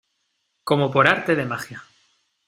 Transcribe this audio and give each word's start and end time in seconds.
como 0.63 0.89
por 0.89 1.07
arte 1.07 1.35
de 1.35 1.45
magia. 1.45 1.83